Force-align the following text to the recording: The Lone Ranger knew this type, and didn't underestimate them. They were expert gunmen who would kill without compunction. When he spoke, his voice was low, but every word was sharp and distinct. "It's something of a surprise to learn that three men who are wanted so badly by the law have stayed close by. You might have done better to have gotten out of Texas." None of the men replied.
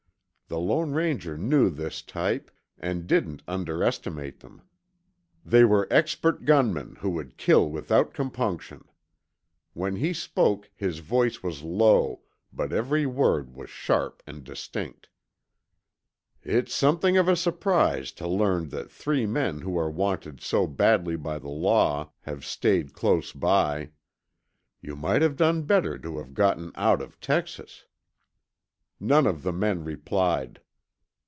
The 0.47 0.59
Lone 0.59 0.91
Ranger 0.91 1.37
knew 1.37 1.69
this 1.69 2.01
type, 2.01 2.51
and 2.77 3.07
didn't 3.07 3.41
underestimate 3.47 4.41
them. 4.41 4.63
They 5.45 5.63
were 5.63 5.87
expert 5.89 6.43
gunmen 6.43 6.97
who 6.99 7.11
would 7.11 7.37
kill 7.37 7.69
without 7.69 8.13
compunction. 8.13 8.83
When 9.71 9.95
he 9.95 10.11
spoke, 10.11 10.69
his 10.75 10.99
voice 10.99 11.41
was 11.41 11.63
low, 11.63 12.23
but 12.51 12.73
every 12.73 13.05
word 13.05 13.55
was 13.55 13.69
sharp 13.69 14.21
and 14.27 14.43
distinct. 14.43 15.07
"It's 16.43 16.73
something 16.75 17.15
of 17.15 17.29
a 17.29 17.37
surprise 17.37 18.11
to 18.11 18.27
learn 18.27 18.67
that 18.71 18.91
three 18.91 19.25
men 19.25 19.61
who 19.61 19.77
are 19.77 19.89
wanted 19.89 20.41
so 20.41 20.67
badly 20.67 21.15
by 21.15 21.39
the 21.39 21.47
law 21.47 22.11
have 22.23 22.43
stayed 22.43 22.91
close 22.91 23.31
by. 23.31 23.91
You 24.81 24.97
might 24.97 25.21
have 25.21 25.37
done 25.37 25.61
better 25.63 25.97
to 25.99 26.17
have 26.17 26.33
gotten 26.33 26.73
out 26.75 27.01
of 27.01 27.21
Texas." 27.21 27.85
None 29.03 29.25
of 29.25 29.41
the 29.41 29.51
men 29.51 29.83
replied. 29.83 30.61